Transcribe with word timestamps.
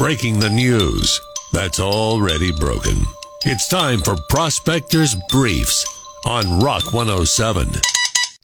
breaking 0.00 0.40
the 0.40 0.48
news 0.48 1.20
that's 1.52 1.78
already 1.78 2.50
broken. 2.52 3.04
It's 3.44 3.68
time 3.68 4.00
for 4.00 4.16
Prospectors 4.30 5.14
Briefs 5.28 5.84
on 6.24 6.58
Rock 6.60 6.94
107. 6.94 7.68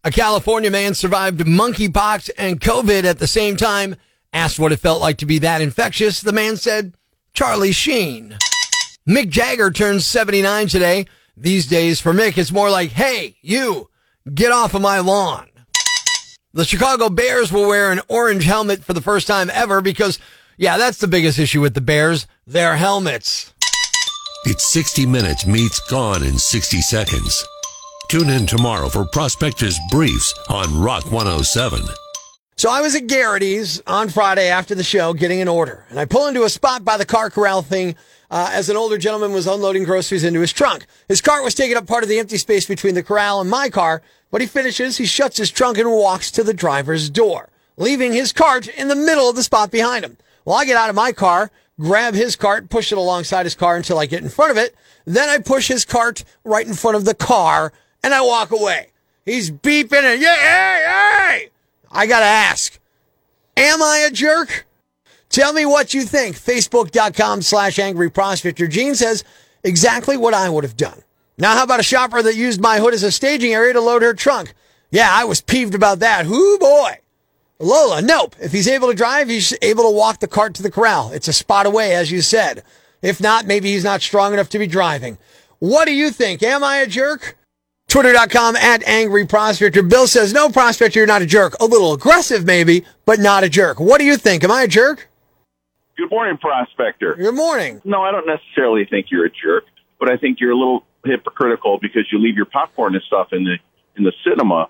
A 0.05 0.11
California 0.11 0.71
man 0.71 0.93
survived 0.93 1.41
monkeypox 1.41 2.29
and 2.37 2.61
COVID 2.61 3.05
at 3.05 3.21
the 3.21 3.27
same 3.27 3.57
time. 3.57 3.97
Asked 4.35 4.59
what 4.59 4.71
it 4.71 4.81
felt 4.81 5.01
like 5.01 5.17
to 5.17 5.25
be 5.25 5.39
that 5.39 5.63
infectious, 5.63 6.21
the 6.21 6.31
man 6.31 6.59
said, 6.59 6.93
Charlie 7.33 7.73
Sheen. 7.73 8.37
Mick 9.09 9.31
Jagger 9.31 9.71
turns 9.71 10.05
79 10.05 10.69
today. 10.69 11.07
These 11.39 11.69
days 11.69 12.03
for 12.03 12.13
Mick, 12.13 12.37
it's 12.37 12.53
more 12.53 12.69
like, 12.69 12.91
hey, 12.91 13.39
you, 13.41 13.89
get 14.35 14.53
off 14.53 14.75
of 14.75 14.83
my 14.83 14.99
lawn. 14.99 15.49
The 16.53 16.67
Chicago 16.67 17.09
Bears 17.09 17.51
will 17.51 17.69
wear 17.69 17.93
an 17.93 18.03
orange 18.09 18.45
helmet 18.45 18.85
for 18.85 18.93
the 18.93 19.03
first 19.03 19.27
time 19.27 19.51
ever 19.53 19.81
because, 19.81 20.19
yeah, 20.57 20.79
that's 20.79 20.99
the 20.99 21.09
biggest 21.09 21.39
issue 21.39 21.61
with 21.61 21.75
the 21.75 21.81
Bears, 21.81 22.27
their 22.47 22.77
helmets. 22.77 23.53
It's 24.45 24.69
60 24.73 25.07
Minutes 25.07 25.47
meets 25.47 25.81
Gone 25.91 26.23
in 26.23 26.39
60 26.39 26.81
Seconds. 26.81 27.45
Tune 28.09 28.31
in 28.31 28.47
tomorrow 28.47 28.89
for 28.89 29.05
Prospectors 29.05 29.79
Briefs 29.91 30.33
on 30.49 30.81
Rock 30.81 31.11
107. 31.11 31.83
So 32.57 32.71
I 32.71 32.81
was 32.81 32.95
at 32.95 33.07
Gerrity's 33.07 33.83
on 33.87 34.09
Friday 34.09 34.49
after 34.49 34.75
the 34.75 34.85
show 34.85 35.13
getting 35.13 35.43
an 35.43 35.49
order, 35.49 35.85
and 35.91 35.99
I 35.99 36.05
pull 36.05 36.27
into 36.27 36.45
a 36.45 36.49
spot 36.49 36.85
by 36.85 36.97
the 36.97 37.05
car 37.05 37.29
corral 37.29 37.61
thing 37.61 37.97
uh, 38.31 38.49
as 38.53 38.71
an 38.71 38.77
older 38.77 38.97
gentleman 38.97 39.33
was 39.33 39.47
unloading 39.47 39.85
groceries 39.85 40.25
into 40.25 40.41
his 40.41 40.53
trunk. 40.53 40.87
His 41.09 41.21
cart 41.21 41.45
was 41.45 41.55
taking 41.55 41.77
up 41.77 41.87
part 41.87 42.03
of 42.03 42.09
the 42.09 42.19
empty 42.19 42.39
space 42.39 42.67
between 42.67 42.95
the 42.95 43.03
corral 43.03 43.41
and 43.41 43.51
my 43.51 43.69
car, 43.69 44.01
but 44.31 44.41
he 44.41 44.47
finishes, 44.47 44.97
he 44.97 45.05
shuts 45.05 45.37
his 45.37 45.51
trunk 45.51 45.77
and 45.77 45.91
walks 45.91 46.31
to 46.31 46.43
the 46.43 46.55
driver's 46.55 47.11
door, 47.11 47.51
leaving 47.77 48.13
his 48.13 48.33
cart 48.33 48.69
in 48.69 48.89
the 48.89 48.97
middle 48.97 49.29
of 49.29 49.37
the 49.37 49.43
spot 49.43 49.71
behind 49.71 50.05
him. 50.05 50.17
Well, 50.47 50.57
I 50.57 50.65
get 50.65 50.77
out 50.77 50.89
of 50.89 50.97
my 50.97 51.11
car, 51.11 51.51
grab 51.79 52.15
his 52.15 52.37
cart, 52.37 52.71
push 52.71 52.93
it 52.93 52.99
alongside 52.99 53.45
his 53.45 53.57
car 53.57 53.77
until 53.77 53.99
I 53.99 54.07
get 54.07 54.23
in 54.23 54.29
front 54.29 54.53
of 54.53 54.57
it. 54.57 54.75
Then 55.05 55.29
I 55.29 55.39
push 55.39 55.67
his 55.67 55.85
cart 55.85 56.25
right 56.45 56.67
in 56.67 56.73
front 56.73 56.97
of 56.97 57.05
the 57.05 57.15
car 57.15 57.73
and 58.03 58.15
I 58.15 58.21
walk 58.23 58.53
away. 58.53 58.93
He's 59.25 59.51
beeping 59.51 60.05
and, 60.05 60.23
yeah, 60.23 60.37
hey, 60.37 60.85
hey! 60.87 61.49
I 61.91 62.07
gotta 62.07 62.27
ask, 62.27 62.79
am 63.57 63.83
I 63.83 64.07
a 64.09 64.11
jerk? 64.13 64.67
Tell 65.31 65.53
me 65.53 65.67
what 65.67 65.93
you 65.93 66.05
think. 66.05 66.37
Facebook.com 66.37 67.43
slash 67.43 67.81
angry 67.81 68.09
prospector. 68.09 68.69
Gene 68.69 68.95
says 68.95 69.25
exactly 69.65 70.17
what 70.17 70.33
I 70.33 70.49
would 70.49 70.63
have 70.63 70.77
done. 70.77 71.03
Now, 71.39 71.57
how 71.57 71.65
about 71.65 71.81
a 71.81 71.83
shopper 71.83 72.23
that 72.23 72.37
used 72.37 72.61
my 72.61 72.79
hood 72.79 72.95
as 72.95 73.03
a 73.03 73.11
staging 73.11 73.53
area 73.53 73.73
to 73.73 73.81
load 73.81 74.03
her 74.03 74.15
trunk? 74.15 74.55
Yeah, 74.93 75.11
I 75.13 75.25
was 75.25 75.41
peeved 75.41 75.75
about 75.75 75.99
that. 75.99 76.27
Whoo 76.27 76.59
boy. 76.59 77.01
Lola, 77.59 78.03
nope. 78.03 78.37
If 78.41 78.53
he's 78.53 78.69
able 78.69 78.89
to 78.89 78.95
drive, 78.95 79.29
he's 79.29 79.55
able 79.63 79.85
to 79.85 79.91
walk 79.91 80.21
the 80.21 80.29
cart 80.29 80.55
to 80.55 80.63
the 80.63 80.71
corral. 80.71 81.11
It's 81.13 81.29
a 81.29 81.33
spot 81.33 81.67
away, 81.67 81.95
as 81.95 82.11
you 82.11 82.21
said. 82.21 82.63
If 83.01 83.21
not, 83.21 83.47
maybe 83.47 83.73
he's 83.73 83.85
not 83.85 84.03
strong 84.03 84.35
enough 84.35 84.51
to 84.51 84.59
be 84.59 84.67
driving. 84.67 85.17
What 85.59 85.87
do 85.87 85.95
you 85.95 86.11
think? 86.11 86.43
Am 86.43 86.63
I 86.63 86.79
a 86.79 86.87
jerk? 86.87 87.37
Twitter.com 87.89 88.57
at 88.57 88.83
Angry 88.83 89.27
Prospector. 89.27 89.83
Bill 89.85 90.07
says, 90.07 90.33
no, 90.33 90.51
Prospector, 90.51 90.99
you're 90.99 91.07
not 91.07 91.23
a 91.23 91.27
jerk. 91.27 91.55
A 91.61 91.65
little 91.65 91.93
aggressive, 91.95 92.45
maybe, 92.45 92.85
but 93.05 93.21
not 93.21 93.45
a 93.45 93.49
jerk. 93.49 93.81
What 93.81 93.99
do 93.99 94.05
you 94.05 94.17
think? 94.17 94.45
Am 94.45 94.51
I 94.51 94.63
a 94.63 94.69
jerk? 94.69 95.09
Good 95.97 96.11
morning, 96.11 96.37
Prospector. 96.37 97.15
Good 97.15 97.35
morning. 97.35 97.81
No, 97.85 98.03
I 98.03 98.11
don't 98.11 98.27
necessarily 98.27 98.85
think 98.85 99.07
you're 99.11 99.25
a 99.25 99.31
jerk, 99.31 99.65
but 99.99 100.11
I 100.11 100.19
think 100.19 100.41
you're 100.41 100.51
a 100.51 100.57
little 100.57 100.85
hypocritical 101.05 101.79
because 101.81 102.03
you 102.13 102.19
leave 102.19 102.37
your 102.37 102.45
popcorn 102.45 102.95
and 102.95 103.05
stuff 103.05 103.29
in 103.33 103.45
the 103.45 103.57
in 103.97 104.05
the 104.05 104.13
cinema, 104.23 104.69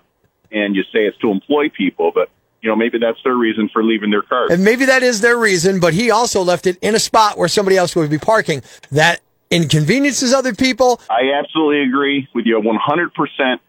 and 0.51 0.73
you 0.73 0.83
say 0.83 0.99
it's 1.05 1.17
to 1.17 1.29
employ 1.29 1.67
people, 1.67 2.13
but 2.15 2.29
you 2.67 2.73
know 2.73 2.75
maybe 2.75 2.97
that's 2.97 3.19
their 3.23 3.35
reason 3.35 3.69
for 3.71 3.81
leaving 3.81 4.11
their 4.11 4.21
car. 4.21 4.51
And 4.51 4.61
maybe 4.61 4.83
that 4.85 5.01
is 5.01 5.21
their 5.21 5.37
reason, 5.37 5.79
but 5.79 5.93
he 5.93 6.11
also 6.11 6.41
left 6.41 6.67
it 6.67 6.77
in 6.81 6.95
a 6.95 6.99
spot 6.99 7.37
where 7.37 7.47
somebody 7.47 7.77
else 7.77 7.95
would 7.95 8.09
be 8.09 8.17
parking. 8.17 8.61
That 8.91 9.21
inconveniences 9.49 10.33
other 10.33 10.53
people. 10.53 10.99
I 11.09 11.31
absolutely 11.39 11.83
agree 11.83 12.27
with 12.35 12.45
you 12.45 12.59
100% 12.59 13.59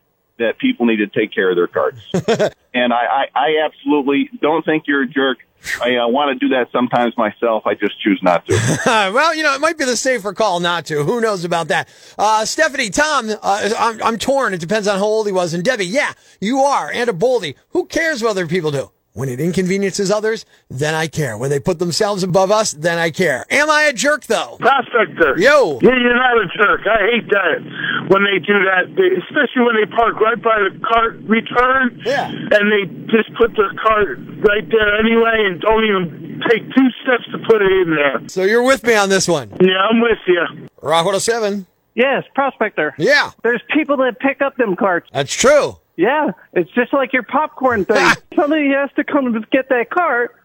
that 0.40 0.58
people 0.58 0.86
need 0.86 0.96
to 0.96 1.06
take 1.06 1.32
care 1.32 1.48
of 1.48 1.54
their 1.54 1.68
cars. 1.68 1.94
and 2.74 2.92
I, 2.92 2.96
I, 2.96 3.26
I 3.36 3.64
absolutely 3.64 4.30
don't 4.40 4.64
think 4.64 4.88
you're 4.88 5.02
a 5.02 5.06
jerk. 5.06 5.38
I 5.82 5.96
uh, 5.96 6.08
want 6.08 6.38
to 6.38 6.46
do 6.46 6.54
that 6.54 6.70
sometimes 6.72 7.16
myself. 7.16 7.66
I 7.66 7.74
just 7.74 8.00
choose 8.00 8.20
not 8.22 8.46
to. 8.46 8.52
well, 8.86 9.34
you 9.34 9.42
know, 9.42 9.54
it 9.54 9.60
might 9.60 9.78
be 9.78 9.84
the 9.84 9.96
safer 9.96 10.32
call 10.32 10.60
not 10.60 10.86
to. 10.86 11.04
Who 11.04 11.20
knows 11.20 11.44
about 11.44 11.68
that? 11.68 11.88
Uh, 12.18 12.44
Stephanie, 12.44 12.90
Tom, 12.90 13.30
uh, 13.30 13.70
I'm, 13.78 14.02
I'm 14.02 14.18
torn. 14.18 14.54
It 14.54 14.60
depends 14.60 14.88
on 14.88 14.98
how 14.98 15.04
old 15.04 15.26
he 15.26 15.32
was. 15.32 15.54
And 15.54 15.64
Debbie, 15.64 15.86
yeah, 15.86 16.12
you 16.40 16.60
are. 16.60 16.90
And 16.92 17.10
a 17.10 17.12
Boldy. 17.12 17.54
Who 17.70 17.86
cares 17.86 18.22
what 18.22 18.30
other 18.30 18.46
people 18.46 18.70
do? 18.70 18.90
When 19.18 19.28
it 19.28 19.40
inconveniences 19.40 20.12
others, 20.12 20.46
then 20.70 20.94
I 20.94 21.08
care. 21.08 21.36
When 21.36 21.50
they 21.50 21.58
put 21.58 21.80
themselves 21.80 22.22
above 22.22 22.52
us, 22.52 22.70
then 22.70 22.98
I 22.98 23.10
care. 23.10 23.44
Am 23.50 23.68
I 23.68 23.90
a 23.90 23.92
jerk 23.92 24.26
though? 24.26 24.56
Prospector. 24.60 25.40
Yo. 25.40 25.80
Yeah, 25.82 25.98
you're 25.98 26.14
not 26.14 26.38
a 26.38 26.46
jerk. 26.56 26.86
I 26.86 26.98
hate 27.10 27.28
that 27.30 28.06
when 28.14 28.22
they 28.22 28.38
do 28.38 28.54
that, 28.62 28.94
they, 28.94 29.18
especially 29.26 29.66
when 29.66 29.74
they 29.74 29.90
park 29.90 30.20
right 30.20 30.40
by 30.40 30.60
the 30.62 30.78
cart 30.86 31.16
return. 31.26 32.00
Yeah. 32.06 32.30
And 32.30 32.70
they 32.70 32.86
just 33.10 33.34
put 33.34 33.56
their 33.56 33.72
cart 33.82 34.20
right 34.46 34.70
there 34.70 34.96
anyway 35.00 35.50
and 35.50 35.60
don't 35.62 35.82
even 35.82 36.40
take 36.48 36.62
two 36.72 36.88
steps 37.02 37.24
to 37.32 37.38
put 37.50 37.60
it 37.60 37.72
in 37.72 37.96
there. 37.96 38.28
So 38.28 38.44
you're 38.44 38.62
with 38.62 38.84
me 38.84 38.94
on 38.94 39.08
this 39.08 39.26
one. 39.26 39.50
Yeah, 39.60 39.82
I'm 39.90 40.00
with 40.00 40.18
you. 40.28 40.68
Rock 40.80 41.06
107. 41.06 41.66
Yes, 41.96 42.22
prospector. 42.36 42.94
Yeah, 42.98 43.32
There's 43.42 43.62
people 43.74 43.96
that 43.96 44.20
pick 44.20 44.42
up 44.42 44.56
them 44.58 44.76
carts. 44.76 45.08
that's 45.12 45.34
true. 45.34 45.78
Yeah, 45.96 46.30
it's 46.52 46.70
just 46.70 46.92
like 46.92 47.12
your 47.12 47.24
popcorn 47.24 47.84
thing. 47.84 47.96
Somebody 48.38 48.70
has 48.70 48.90
to 48.96 49.04
come 49.04 49.26
and 49.26 49.50
get 49.50 49.68
that 49.70 49.90
cart. 49.90 50.36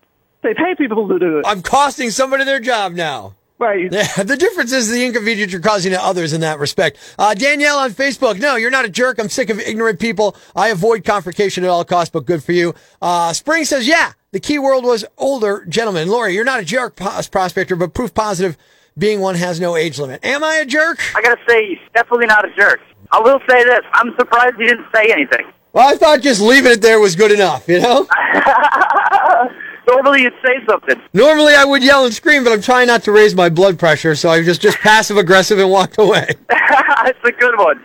They 0.42 0.54
pay 0.54 0.76
people 0.78 1.08
to 1.08 1.20
do 1.20 1.40
it. 1.40 1.46
I'm 1.48 1.62
costing 1.62 2.10
somebody 2.10 2.44
their 2.44 2.60
job 2.60 2.94
now. 2.94 3.36
Right. 3.60 3.92
Yeah, 3.92 4.24
the 4.24 4.36
difference 4.36 4.72
is 4.72 4.90
the 4.90 5.06
inconvenience 5.06 5.52
you're 5.52 5.62
causing 5.62 5.92
to 5.92 6.04
others 6.04 6.34
in 6.34 6.42
that 6.42 6.60
respect. 6.60 6.98
Uh, 7.18 7.34
Danielle 7.34 7.78
on 7.78 7.92
Facebook. 7.92 8.40
No, 8.40 8.56
you're 8.56 8.72
not 8.72 8.84
a 8.84 8.90
jerk. 8.90 9.20
I'm 9.20 9.30
sick 9.30 9.50
of 9.50 9.60
ignorant 9.60 10.00
people. 10.00 10.36
I 10.56 10.70
avoid 10.70 11.06
confrontation 11.06 11.64
at 11.64 11.70
all 11.70 11.86
costs, 11.86 12.12
but 12.12 12.26
good 12.26 12.44
for 12.44 12.52
you. 12.52 12.74
Uh, 13.02 13.32
Spring 13.32 13.64
says, 13.64 13.88
yeah, 13.88 14.14
the 14.32 14.40
key 14.40 14.60
word 14.60 14.82
was 14.82 15.06
older 15.18 15.66
gentlemen. 15.70 16.10
Lori, 16.10 16.34
you're 16.34 16.44
not 16.44 16.60
a 16.60 16.66
jerk 16.66 16.96
pos- 16.96 17.30
prospector, 17.30 17.76
but 17.76 17.94
proof 17.94 18.14
positive 18.14 18.58
being 18.98 19.22
one 19.22 19.36
has 19.36 19.60
no 19.60 19.76
age 19.76 20.00
limit. 20.00 20.26
Am 20.26 20.44
I 20.44 20.56
a 20.56 20.66
jerk? 20.66 21.00
I 21.16 21.22
gotta 21.22 21.40
say, 21.48 21.80
definitely 21.94 22.26
not 22.26 22.46
a 22.46 22.54
jerk. 22.56 22.82
I 23.12 23.20
will 23.20 23.40
say 23.48 23.64
this: 23.64 23.82
I'm 23.94 24.14
surprised 24.18 24.56
you 24.60 24.68
didn't 24.68 24.88
say 24.94 25.12
anything. 25.12 25.46
Well, 25.74 25.92
I 25.92 25.98
thought 25.98 26.22
just 26.22 26.40
leaving 26.40 26.72
it 26.72 26.82
there 26.82 27.00
was 27.00 27.16
good 27.16 27.32
enough, 27.32 27.68
you 27.68 27.80
know? 27.80 28.08
Normally, 29.88 30.22
you'd 30.22 30.34
say 30.46 30.60
something. 30.70 31.02
Normally 31.14 31.56
I 31.56 31.66
would 31.66 31.84
yell 31.84 32.06
and 32.06 32.14
scream, 32.14 32.44
but 32.44 32.54
I'm 32.54 32.62
trying 32.62 32.88
not 32.88 33.04
to 33.04 33.12
raise 33.12 33.34
my 33.34 33.50
blood 33.50 33.80
pressure, 33.80 34.16
so 34.16 34.30
I 34.30 34.44
just, 34.44 34.62
just 34.62 34.78
passive 34.78 35.18
aggressive 35.18 35.58
and 35.58 35.70
walked 35.72 35.98
away. 35.98 36.30
That's 36.50 37.20
a 37.26 37.32
good 37.32 37.58
one. 37.58 37.84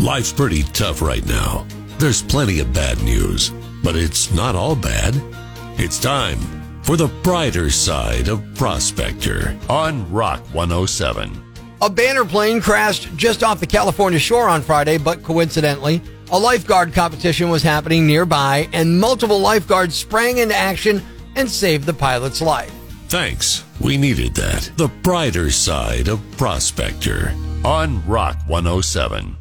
Life's 0.00 0.32
pretty 0.32 0.64
tough 0.64 1.00
right 1.00 1.24
now. 1.26 1.64
There's 1.98 2.22
plenty 2.22 2.58
of 2.58 2.72
bad 2.72 3.00
news, 3.02 3.50
but 3.84 3.94
it's 3.96 4.32
not 4.32 4.56
all 4.56 4.74
bad. 4.74 5.14
It's 5.78 5.98
time 5.98 6.38
for 6.82 6.96
the 6.96 7.08
brighter 7.22 7.70
side 7.70 8.28
of 8.28 8.42
Prospector 8.56 9.56
on 9.68 10.10
Rock 10.10 10.40
107. 10.52 11.49
A 11.82 11.88
banner 11.88 12.26
plane 12.26 12.60
crashed 12.60 13.08
just 13.16 13.42
off 13.42 13.58
the 13.58 13.66
California 13.66 14.18
shore 14.18 14.50
on 14.50 14.60
Friday, 14.60 14.98
but 14.98 15.22
coincidentally, 15.22 16.02
a 16.30 16.38
lifeguard 16.38 16.92
competition 16.92 17.48
was 17.48 17.62
happening 17.62 18.06
nearby, 18.06 18.68
and 18.74 19.00
multiple 19.00 19.40
lifeguards 19.40 19.94
sprang 19.94 20.38
into 20.38 20.54
action 20.54 21.02
and 21.36 21.48
saved 21.48 21.86
the 21.86 21.94
pilot's 21.94 22.42
life. 22.42 22.72
Thanks. 23.08 23.64
We 23.80 23.96
needed 23.96 24.34
that. 24.34 24.70
The 24.76 24.88
brighter 25.02 25.50
side 25.50 26.08
of 26.08 26.20
Prospector 26.36 27.34
on 27.64 28.06
Rock 28.06 28.36
107. 28.46 29.39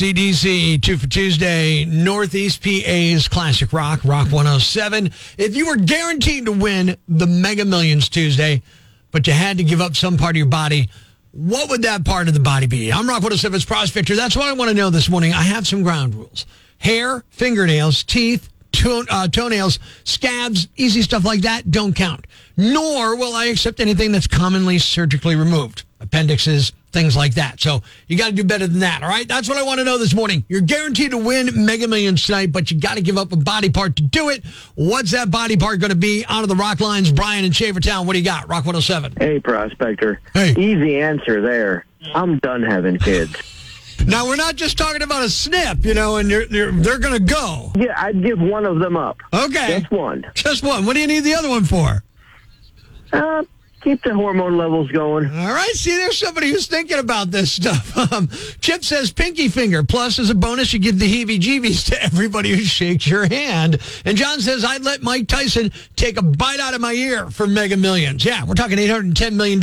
ACDC, 0.00 0.80
two 0.80 0.96
for 0.96 1.06
Tuesday, 1.06 1.84
Northeast 1.84 2.62
PA's 2.62 3.28
Classic 3.28 3.70
Rock, 3.70 4.00
Rock 4.02 4.32
107. 4.32 5.10
If 5.36 5.54
you 5.54 5.66
were 5.66 5.76
guaranteed 5.76 6.46
to 6.46 6.52
win 6.52 6.96
the 7.06 7.26
Mega 7.26 7.66
Millions 7.66 8.08
Tuesday, 8.08 8.62
but 9.10 9.26
you 9.26 9.34
had 9.34 9.58
to 9.58 9.62
give 9.62 9.82
up 9.82 9.96
some 9.96 10.16
part 10.16 10.30
of 10.30 10.36
your 10.38 10.46
body, 10.46 10.88
what 11.32 11.68
would 11.68 11.82
that 11.82 12.06
part 12.06 12.28
of 12.28 12.34
the 12.34 12.40
body 12.40 12.66
be? 12.66 12.90
I'm 12.90 13.06
Rock 13.06 13.22
107's 13.22 13.66
Prospector. 13.66 14.16
That's 14.16 14.34
what 14.34 14.46
I 14.46 14.54
want 14.54 14.70
to 14.70 14.74
know 14.74 14.88
this 14.88 15.10
morning. 15.10 15.34
I 15.34 15.42
have 15.42 15.66
some 15.66 15.82
ground 15.82 16.14
rules 16.14 16.46
hair, 16.78 17.22
fingernails, 17.28 18.02
teeth, 18.02 18.48
uh, 18.82 19.28
toenails, 19.28 19.78
scabs, 20.04 20.68
easy 20.76 21.02
stuff 21.02 21.26
like 21.26 21.42
that 21.42 21.70
don't 21.70 21.94
count. 21.94 22.26
Nor 22.56 23.16
will 23.16 23.34
I 23.34 23.46
accept 23.46 23.80
anything 23.80 24.12
that's 24.12 24.26
commonly 24.26 24.78
surgically 24.78 25.36
removed, 25.36 25.82
appendixes, 26.00 26.72
things 26.92 27.16
like 27.16 27.34
that. 27.34 27.60
So 27.60 27.82
you 28.08 28.16
got 28.16 28.28
to 28.28 28.32
do 28.32 28.44
better 28.44 28.66
than 28.66 28.80
that. 28.80 29.02
All 29.02 29.08
right. 29.08 29.26
That's 29.26 29.48
what 29.48 29.58
I 29.58 29.62
want 29.62 29.78
to 29.78 29.84
know 29.84 29.98
this 29.98 30.14
morning. 30.14 30.44
You're 30.48 30.60
guaranteed 30.60 31.12
to 31.12 31.18
win 31.18 31.64
Mega 31.64 31.88
Millions 31.88 32.24
tonight, 32.24 32.52
but 32.52 32.70
you 32.70 32.80
got 32.80 32.96
to 32.96 33.02
give 33.02 33.16
up 33.18 33.32
a 33.32 33.36
body 33.36 33.70
part 33.70 33.96
to 33.96 34.02
do 34.02 34.28
it. 34.28 34.44
What's 34.74 35.12
that 35.12 35.30
body 35.30 35.56
part 35.56 35.80
going 35.80 35.90
to 35.90 35.96
be? 35.96 36.24
Out 36.28 36.42
of 36.42 36.48
the 36.48 36.56
Rock 36.56 36.80
Lines, 36.80 37.10
Brian 37.10 37.44
and 37.44 37.54
Shavertown. 37.54 38.06
What 38.06 38.14
do 38.14 38.18
you 38.18 38.24
got? 38.24 38.48
Rock 38.48 38.64
107. 38.64 39.14
Hey, 39.18 39.40
prospector. 39.40 40.20
Hey. 40.34 40.52
Easy 40.52 41.00
answer 41.00 41.40
there. 41.40 41.86
I'm 42.14 42.38
done 42.38 42.62
having 42.62 42.98
kids. 42.98 43.36
Now 44.06 44.26
we're 44.26 44.36
not 44.36 44.56
just 44.56 44.78
talking 44.78 45.02
about 45.02 45.24
a 45.24 45.28
snip, 45.28 45.84
you 45.84 45.92
know, 45.92 46.16
and 46.16 46.30
you're, 46.30 46.44
you're, 46.44 46.72
they're 46.72 46.98
going 46.98 47.12
to 47.12 47.32
go. 47.32 47.70
Yeah, 47.76 47.94
I'd 47.96 48.22
give 48.24 48.40
one 48.40 48.64
of 48.64 48.78
them 48.78 48.96
up. 48.96 49.18
Okay. 49.32 49.80
Just 49.80 49.92
one. 49.92 50.24
Just 50.34 50.62
one. 50.64 50.86
What 50.86 50.94
do 50.94 51.00
you 51.00 51.06
need 51.06 51.20
the 51.20 51.34
other 51.34 51.50
one 51.50 51.64
for? 51.64 52.02
Uh, 53.12 53.42
keep 53.80 54.02
the 54.02 54.14
hormone 54.14 54.56
levels 54.56 54.90
going. 54.90 55.26
All 55.26 55.52
right. 55.52 55.72
See, 55.74 55.96
there's 55.96 56.18
somebody 56.18 56.50
who's 56.50 56.66
thinking 56.66 56.98
about 56.98 57.30
this 57.30 57.52
stuff. 57.52 57.96
Um, 58.10 58.28
Chip 58.60 58.82
says 58.82 59.12
pinky 59.12 59.48
finger. 59.48 59.84
Plus, 59.84 60.18
as 60.18 60.30
a 60.30 60.34
bonus, 60.34 60.72
you 60.72 60.78
give 60.78 60.98
the 60.98 61.06
heebie-jeebies 61.06 61.86
to 61.90 62.02
everybody 62.02 62.50
who 62.50 62.62
shakes 62.62 63.06
your 63.06 63.26
hand. 63.26 63.78
And 64.04 64.16
John 64.16 64.40
says, 64.40 64.64
I'd 64.64 64.82
let 64.82 65.02
Mike 65.02 65.28
Tyson 65.28 65.70
take 65.96 66.16
a 66.16 66.22
bite 66.22 66.60
out 66.60 66.74
of 66.74 66.80
my 66.80 66.92
ear 66.92 67.30
for 67.30 67.46
Mega 67.46 67.76
Millions. 67.76 68.24
Yeah, 68.24 68.44
we're 68.44 68.54
talking 68.54 68.78
$810 68.78 69.34
million. 69.34 69.62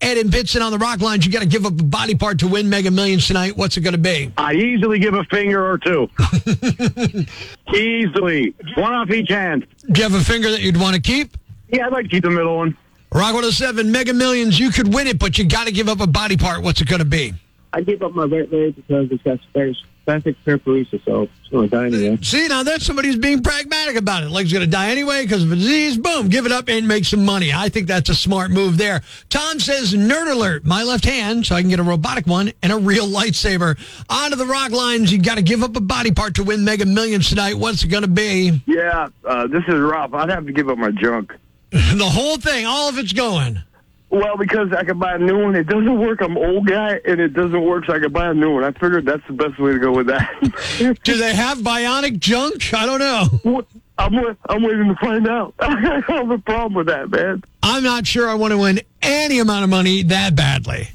Ed 0.00 0.18
and 0.18 0.30
Pittston 0.30 0.62
on 0.62 0.70
the 0.70 0.78
rock 0.78 1.00
lines. 1.00 1.26
You 1.26 1.32
got 1.32 1.40
to 1.40 1.48
give 1.48 1.64
up 1.66 1.72
a 1.72 1.82
body 1.82 2.14
part 2.14 2.38
to 2.40 2.46
win 2.48 2.68
Mega 2.68 2.90
Millions 2.90 3.26
tonight. 3.26 3.56
What's 3.56 3.76
it 3.76 3.80
going 3.80 3.94
to 3.94 3.98
be? 3.98 4.32
I 4.36 4.52
easily 4.52 4.98
give 4.98 5.14
a 5.14 5.24
finger 5.24 5.66
or 5.68 5.78
two. 5.78 6.08
easily. 7.74 8.54
One 8.76 8.92
off 8.92 9.10
each 9.10 9.30
hand. 9.30 9.66
Do 9.90 10.00
you 10.00 10.08
have 10.08 10.20
a 10.20 10.24
finger 10.24 10.50
that 10.50 10.60
you'd 10.60 10.76
want 10.76 10.94
to 10.94 11.00
keep? 11.00 11.36
Yeah, 11.68 11.86
I'd 11.86 11.92
like 11.92 12.04
to 12.04 12.10
keep 12.10 12.24
the 12.24 12.30
middle 12.30 12.56
one. 12.58 12.76
Rock 13.14 13.34
107, 13.34 13.92
Mega 13.92 14.14
Millions. 14.14 14.58
You 14.58 14.70
could 14.70 14.92
win 14.94 15.06
it, 15.06 15.18
but 15.18 15.36
you 15.36 15.44
got 15.44 15.66
to 15.66 15.72
give 15.72 15.86
up 15.86 16.00
a 16.00 16.06
body 16.06 16.38
part. 16.38 16.62
What's 16.62 16.80
it 16.80 16.88
going 16.88 17.00
to 17.00 17.04
be? 17.04 17.34
I 17.74 17.82
give 17.82 18.02
up 18.02 18.12
my 18.12 18.24
right 18.24 18.50
leg 18.50 18.74
because 18.76 19.10
it's 19.10 19.22
got 19.22 19.38
spastic 19.54 20.34
paraparesis, 20.46 21.04
so 21.04 21.22
it's 21.22 21.48
going 21.50 21.68
to 21.68 21.76
die 21.76 21.86
anyway. 21.86 22.18
See, 22.22 22.48
now 22.48 22.62
that's 22.62 22.86
somebody 22.86 23.08
who's 23.08 23.18
being 23.18 23.42
pragmatic 23.42 23.96
about 23.96 24.22
it. 24.22 24.30
Leg's 24.30 24.50
going 24.50 24.64
to 24.64 24.70
die 24.70 24.88
anyway 24.88 25.24
because 25.24 25.44
of 25.44 25.52
a 25.52 25.56
disease. 25.56 25.98
Boom, 25.98 26.30
give 26.30 26.46
it 26.46 26.52
up 26.52 26.70
and 26.70 26.88
make 26.88 27.04
some 27.04 27.22
money. 27.22 27.52
I 27.52 27.68
think 27.68 27.86
that's 27.86 28.08
a 28.08 28.14
smart 28.14 28.50
move 28.50 28.78
there. 28.78 29.02
Tom 29.28 29.60
says, 29.60 29.92
nerd 29.92 30.32
alert, 30.32 30.64
my 30.64 30.82
left 30.82 31.04
hand, 31.04 31.44
so 31.44 31.54
I 31.54 31.60
can 31.60 31.68
get 31.68 31.80
a 31.80 31.84
robotic 31.84 32.26
one 32.26 32.52
and 32.62 32.72
a 32.72 32.78
real 32.78 33.06
lightsaber. 33.06 33.78
On 34.08 34.30
to 34.30 34.36
the 34.36 34.46
rock 34.46 34.70
lines. 34.70 35.12
You 35.12 35.20
got 35.20 35.34
to 35.34 35.42
give 35.42 35.62
up 35.62 35.76
a 35.76 35.82
body 35.82 36.12
part 36.12 36.36
to 36.36 36.44
win 36.44 36.64
Mega 36.64 36.86
Millions 36.86 37.28
tonight. 37.28 37.54
What's 37.54 37.84
it 37.84 37.88
going 37.88 38.04
to 38.04 38.08
be? 38.08 38.62
Yeah, 38.66 39.08
uh, 39.26 39.46
this 39.48 39.64
is 39.68 39.78
rough. 39.78 40.14
I'd 40.14 40.30
have 40.30 40.46
to 40.46 40.52
give 40.52 40.70
up 40.70 40.78
my 40.78 40.90
junk. 40.92 41.34
the 41.96 42.04
whole 42.04 42.36
thing, 42.36 42.66
all 42.66 42.88
of 42.88 42.98
it's 42.98 43.12
going. 43.12 43.58
Well, 44.10 44.36
because 44.36 44.70
I 44.74 44.84
could 44.84 45.00
buy 45.00 45.14
a 45.14 45.18
new 45.18 45.42
one. 45.42 45.56
It 45.56 45.66
doesn't 45.66 45.98
work. 45.98 46.20
I'm 46.20 46.36
old 46.36 46.66
guy, 46.66 47.00
and 47.06 47.18
it 47.18 47.32
doesn't 47.32 47.64
work, 47.64 47.86
so 47.86 47.94
I 47.94 47.98
could 47.98 48.12
buy 48.12 48.28
a 48.28 48.34
new 48.34 48.52
one. 48.52 48.62
I 48.62 48.72
figured 48.72 49.06
that's 49.06 49.26
the 49.26 49.32
best 49.32 49.58
way 49.58 49.72
to 49.72 49.78
go 49.78 49.90
with 49.90 50.08
that. 50.08 50.98
Do 51.02 51.16
they 51.16 51.34
have 51.34 51.58
bionic 51.58 52.18
junk? 52.18 52.74
I 52.74 52.84
don't 52.84 52.98
know. 52.98 53.64
I'm, 53.96 54.14
I'm 54.50 54.62
waiting 54.62 54.88
to 54.88 54.96
find 54.96 55.26
out. 55.26 55.54
I 55.60 56.02
have 56.08 56.30
a 56.30 56.36
problem 56.36 56.74
with 56.74 56.88
that, 56.88 57.08
man. 57.10 57.42
I'm 57.62 57.82
not 57.82 58.06
sure 58.06 58.28
I 58.28 58.34
want 58.34 58.52
to 58.52 58.58
win 58.58 58.80
any 59.00 59.38
amount 59.38 59.64
of 59.64 59.70
money 59.70 60.02
that 60.02 60.36
badly. 60.36 60.88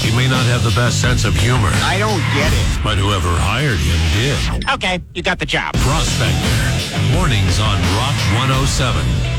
He 0.00 0.14
may 0.14 0.28
not 0.28 0.44
have 0.46 0.62
the 0.64 0.72
best 0.76 1.00
sense 1.00 1.24
of 1.24 1.34
humor, 1.34 1.70
I 1.72 1.96
don't 1.98 2.20
get 2.36 2.52
it. 2.52 2.84
but 2.84 2.98
whoever 2.98 3.28
hired 3.28 3.78
him 3.78 4.62
did. 4.62 4.70
Okay, 4.74 5.00
you 5.14 5.22
got 5.22 5.38
the 5.38 5.46
job. 5.46 5.74
Prospector. 5.76 7.14
Mornings 7.14 7.58
on 7.58 7.80
Rock 7.96 8.16
107. 8.36 9.37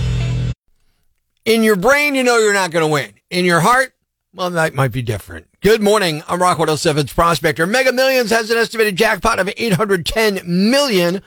In 1.45 1.63
your 1.63 1.75
brain, 1.75 2.15
you 2.15 2.23
know 2.23 2.37
you're 2.37 2.53
not 2.53 2.71
going 2.71 2.85
to 2.85 2.91
win. 2.91 3.13
In 3.29 3.45
your 3.45 3.61
heart, 3.61 3.93
well, 4.33 4.49
that 4.51 4.75
might 4.75 4.91
be 4.91 5.01
different. 5.01 5.47
Good 5.61 5.81
morning. 5.81 6.21
I'm 6.27 6.41
Rock 6.41 6.57
107's 6.57 7.13
Prospector. 7.13 7.65
Mega 7.65 7.91
Millions 7.91 8.29
has 8.29 8.51
an 8.51 8.57
estimated 8.57 8.95
jackpot 8.95 9.39
of 9.39 9.49
810 9.57 10.41
million 10.45 11.21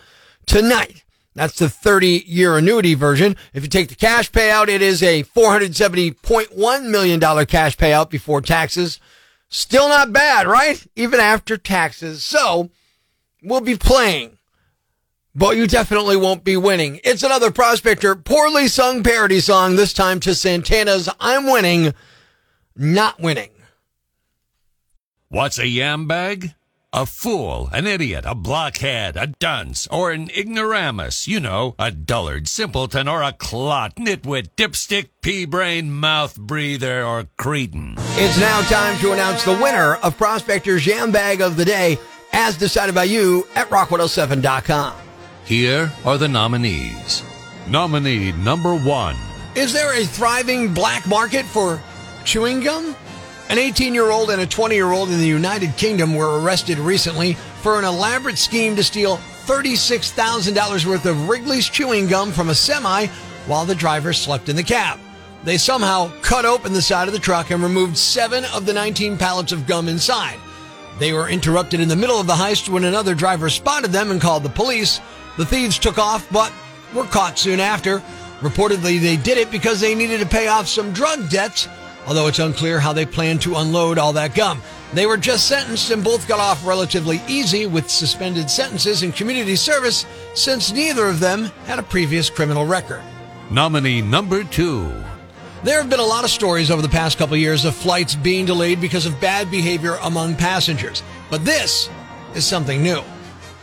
tonight. 0.47 1.05
That's 1.35 1.59
the 1.59 1.69
30 1.69 2.25
year 2.27 2.59
annuity 2.59 2.95
version. 2.95 3.37
If 3.55 3.63
you 3.63 3.69
take 3.69 3.89
the 3.89 3.95
cash 3.95 4.31
payout, 4.31 4.69
it 4.69 4.83
is 4.83 5.03
a 5.03 5.25
$470.1 5.25 6.91
million 6.91 7.47
cash 7.47 7.77
payout 7.77 8.11
before 8.11 8.41
taxes. 8.41 9.01
Still 9.49 9.89
not 9.89 10.13
bad, 10.13 10.47
right? 10.47 10.87
Even 10.95 11.21
after 11.21 11.57
taxes. 11.57 12.23
So 12.23 12.71
we'll 13.43 13.61
be 13.61 13.77
playing 13.77 14.39
but 15.35 15.57
you 15.57 15.67
definitely 15.67 16.17
won't 16.17 16.45
be 16.45 16.57
winning. 16.57 17.01
It's 17.05 17.23
another 17.23 17.51
Prospector 17.51 18.17
poorly 18.17 18.69
sung 18.69 19.03
parody 19.03 19.41
song, 19.41 19.77
this 19.77 19.93
time 19.93 20.21
to 20.21 20.35
Santana's 20.35 21.09
I'm 21.21 21.45
Winning, 21.45 21.95
Not 22.77 23.21
Winning. 23.21 23.51
What's 25.29 25.59
a 25.59 25.67
yam 25.67 26.07
bag? 26.07 26.55
A 26.95 27.07
fool, 27.07 27.71
an 27.73 27.87
idiot, 27.87 28.25
a 28.27 28.35
blockhead, 28.35 29.17
a 29.17 29.29
dunce, 29.29 29.87
or 29.87 30.11
an 30.11 30.29
ignoramus. 30.29 31.27
You 31.27 31.41
know, 31.41 31.75
a 31.79 31.91
dullard, 31.91 32.47
simpleton, 32.49 33.09
or 33.09 33.23
a 33.23 33.33
clot, 33.33 33.97
nitwit, 33.97 34.51
dipstick, 34.57 35.09
pea 35.23 35.47
brain, 35.47 35.91
mouth 35.91 36.37
breather, 36.39 37.03
or 37.03 37.29
cretin. 37.39 37.95
It's 37.97 38.39
now 38.39 38.61
time 38.69 38.99
to 38.99 39.13
announce 39.13 39.43
the 39.43 39.57
winner 39.57 39.95
of 40.03 40.19
Prospector's 40.19 40.87
Yam 40.87 41.11
Bag 41.13 41.41
of 41.41 41.57
the 41.57 41.65
Day, 41.65 41.97
as 42.35 42.59
decided 42.59 42.95
by 42.95 43.05
you 43.05 43.47
at 43.55 43.71
rock107.com. 43.71 45.12
Here 45.45 45.93
are 46.05 46.19
the 46.19 46.29
nominees. 46.29 47.23
Nominee 47.67 48.33
number 48.33 48.77
one. 48.77 49.17
Is 49.55 49.73
there 49.73 49.93
a 49.93 50.05
thriving 50.05 50.73
black 50.73 51.07
market 51.07 51.45
for 51.45 51.83
chewing 52.25 52.61
gum? 52.61 52.95
An 53.49 53.59
18 53.59 53.93
year 53.93 54.11
old 54.11 54.31
and 54.31 54.41
a 54.41 54.47
20 54.47 54.75
year 54.75 54.93
old 54.93 55.11
in 55.11 55.19
the 55.19 55.27
United 55.27 55.77
Kingdom 55.77 56.15
were 56.15 56.41
arrested 56.41 56.79
recently 56.79 57.35
for 57.61 57.79
an 57.79 57.85
elaborate 57.85 58.39
scheme 58.39 58.77
to 58.77 58.85
steal 58.85 59.17
$36,000 59.47 60.87
worth 60.87 61.07
of 61.07 61.29
Wrigley's 61.29 61.69
chewing 61.69 62.07
gum 62.07 62.31
from 62.31 62.49
a 62.49 62.55
semi 62.55 63.07
while 63.47 63.65
the 63.65 63.75
driver 63.75 64.13
slept 64.13 64.49
in 64.49 64.55
the 64.55 64.63
cab. 64.63 65.01
They 65.43 65.59
somehow 65.59 66.13
cut 66.23 66.45
open 66.45 66.73
the 66.73 66.81
side 66.81 67.09
of 67.09 67.15
the 67.15 67.21
truck 67.21 67.51
and 67.51 67.61
removed 67.63 67.99
seven 67.99 68.45
of 68.55 68.65
the 68.65 68.73
19 68.73 69.19
pallets 69.19 69.51
of 69.51 69.67
gum 69.67 69.89
inside. 69.89 70.39
They 71.01 71.13
were 71.13 71.29
interrupted 71.29 71.81
in 71.81 71.89
the 71.89 71.97
middle 71.97 72.21
of 72.21 72.29
the 72.29 72.35
heist 72.35 72.69
when 72.69 72.85
another 72.85 73.15
driver 73.17 73.51
spotted 73.51 73.91
them 73.91 74.13
and 74.13 74.21
called 74.21 74.45
the 74.45 74.49
police. 74.49 75.01
The 75.37 75.47
thieves 75.47 75.79
took 75.79 75.99
off, 75.99 76.29
but 76.31 76.53
were 76.95 77.05
caught 77.05 77.39
soon 77.39 77.61
after. 77.61 78.03
Reportedly, 78.41 79.01
they 79.01 79.17
did 79.17 79.39
it 79.39 79.51
because 79.51 79.81
they 79.81 79.95
needed 79.95 80.21
to 80.21 80.27
pay 80.27 80.49
off 80.49 80.67
some 80.67 80.93
drug 80.93 81.31
debts, 81.31 81.69
although 82.07 82.27
it's 82.27 82.39
unclear 82.39 82.81
how 82.81 82.93
they 82.93 83.07
planned 83.07 83.41
to 83.43 83.57
unload 83.57 83.99
all 83.99 84.13
that 84.13 84.35
gum. 84.35 84.61
They 84.93 85.07
were 85.07 85.17
just 85.17 85.49
sentenced 85.49 85.91
and 85.91 86.05
both 86.05 86.29
got 86.29 86.41
off 86.41 86.67
relatively 86.67 87.23
easy 87.27 87.67
with 87.67 87.89
suspended 87.89 88.51
sentences 88.51 89.03
and 89.03 89.15
community 89.15 89.57
service 89.57 90.05
since 90.35 90.73
neither 90.73 91.07
of 91.07 91.21
them 91.21 91.45
had 91.67 91.79
a 91.79 91.83
previous 91.83 92.29
criminal 92.29 92.67
record. 92.67 93.03
Nominee 93.51 94.03
number 94.03 94.45
two. 94.45 94.93
There 95.63 95.81
have 95.81 95.89
been 95.89 96.01
a 96.01 96.05
lot 96.05 96.25
of 96.25 96.31
stories 96.31 96.71
over 96.71 96.83
the 96.83 96.89
past 96.89 97.17
couple 97.17 97.35
of 97.35 97.41
years 97.41 97.65
of 97.65 97.77
flights 97.77 98.17
being 98.17 98.45
delayed 98.45 98.81
because 98.81 99.07
of 99.07 99.21
bad 99.21 99.51
behavior 99.51 99.97
among 100.03 100.35
passengers. 100.35 101.03
But 101.31 101.45
this 101.45 101.89
is 102.35 102.45
something 102.45 102.83
new. 102.83 103.03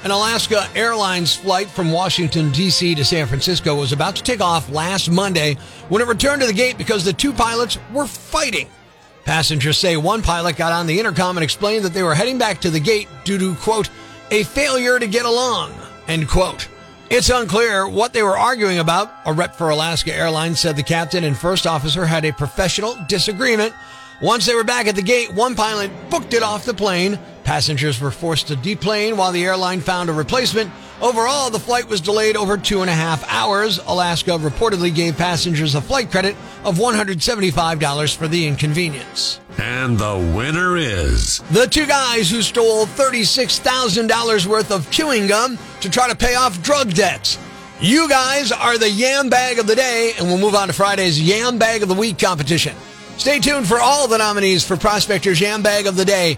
An 0.01 0.11
Alaska 0.11 0.65
Airlines 0.75 1.35
flight 1.35 1.69
from 1.69 1.91
Washington, 1.91 2.51
D.C. 2.51 2.95
to 2.95 3.03
San 3.03 3.27
Francisco 3.27 3.75
was 3.75 3.91
about 3.91 4.15
to 4.15 4.23
take 4.23 4.39
off 4.39 4.71
last 4.71 5.11
Monday 5.11 5.57
when 5.89 6.01
it 6.01 6.07
returned 6.07 6.39
to 6.39 6.47
the 6.47 6.53
gate 6.53 6.77
because 6.77 7.03
the 7.03 7.11
two 7.11 7.33
pilots 7.33 7.77
were 7.93 8.07
fighting. 8.07 8.69
Passengers 9.25 9.77
say 9.77 9.97
one 9.97 10.21
pilot 10.21 10.55
got 10.55 10.71
on 10.71 10.87
the 10.87 10.97
intercom 10.97 11.35
and 11.35 11.43
explained 11.43 11.83
that 11.83 11.93
they 11.93 12.01
were 12.01 12.15
heading 12.15 12.37
back 12.37 12.61
to 12.61 12.69
the 12.69 12.79
gate 12.79 13.09
due 13.25 13.37
to, 13.37 13.55
quote, 13.55 13.89
a 14.31 14.43
failure 14.43 14.99
to 14.99 15.07
get 15.07 15.25
along, 15.25 15.73
end 16.07 16.29
quote. 16.29 16.69
It's 17.09 17.29
unclear 17.29 17.85
what 17.85 18.13
they 18.13 18.23
were 18.23 18.37
arguing 18.37 18.79
about. 18.79 19.11
A 19.25 19.33
rep 19.33 19.53
for 19.53 19.69
Alaska 19.69 20.15
Airlines 20.15 20.61
said 20.61 20.77
the 20.77 20.83
captain 20.83 21.25
and 21.25 21.37
first 21.37 21.67
officer 21.67 22.05
had 22.05 22.23
a 22.23 22.31
professional 22.31 22.95
disagreement. 23.09 23.73
Once 24.21 24.45
they 24.45 24.55
were 24.55 24.63
back 24.63 24.87
at 24.87 24.95
the 24.95 25.01
gate, 25.01 25.33
one 25.33 25.55
pilot 25.55 25.91
booked 26.09 26.33
it 26.33 26.43
off 26.43 26.63
the 26.63 26.73
plane. 26.73 27.19
Passengers 27.49 27.99
were 27.99 28.11
forced 28.11 28.49
to 28.49 28.55
deplane 28.55 29.17
while 29.17 29.31
the 29.31 29.43
airline 29.43 29.81
found 29.81 30.07
a 30.07 30.13
replacement. 30.13 30.69
Overall, 31.01 31.49
the 31.49 31.57
flight 31.57 31.89
was 31.89 31.99
delayed 31.99 32.37
over 32.37 32.57
two 32.59 32.81
and 32.81 32.91
a 32.91 32.93
half 32.93 33.27
hours. 33.27 33.79
Alaska 33.87 34.37
reportedly 34.37 34.93
gave 34.93 35.17
passengers 35.17 35.73
a 35.73 35.81
flight 35.81 36.11
credit 36.11 36.35
of 36.63 36.77
$175 36.77 38.15
for 38.15 38.27
the 38.27 38.45
inconvenience. 38.45 39.39
And 39.57 39.97
the 39.97 40.31
winner 40.37 40.77
is. 40.77 41.39
The 41.49 41.65
two 41.65 41.87
guys 41.87 42.29
who 42.29 42.43
stole 42.43 42.85
$36,000 42.85 44.45
worth 44.45 44.69
of 44.69 44.91
chewing 44.91 45.25
gum 45.25 45.57
to 45.81 45.89
try 45.89 46.07
to 46.07 46.15
pay 46.15 46.35
off 46.35 46.61
drug 46.61 46.93
debts. 46.93 47.39
You 47.81 48.07
guys 48.07 48.51
are 48.51 48.77
the 48.77 48.91
Yam 48.91 49.31
Bag 49.31 49.57
of 49.57 49.65
the 49.65 49.75
Day, 49.75 50.13
and 50.19 50.27
we'll 50.27 50.37
move 50.37 50.53
on 50.53 50.67
to 50.67 50.73
Friday's 50.75 51.19
Yam 51.19 51.57
Bag 51.57 51.81
of 51.81 51.89
the 51.89 51.95
Week 51.95 52.19
competition. 52.19 52.75
Stay 53.19 53.37
tuned 53.37 53.67
for 53.67 53.79
all 53.79 54.07
the 54.07 54.17
nominees 54.17 54.65
for 54.65 54.77
Prospector's 54.77 55.41
Yam 55.41 55.61
Bag 55.61 55.87
of 55.87 55.97
the 55.97 56.05
Day, 56.05 56.37